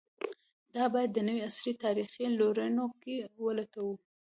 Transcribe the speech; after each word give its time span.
دا 0.75 0.83
باید 0.93 1.11
د 1.13 1.19
نوي 1.27 1.41
عصر 1.49 1.65
تاریخي 1.83 2.25
لورینو 2.39 2.85
کې 3.01 3.15
ولټوو. 3.45 3.93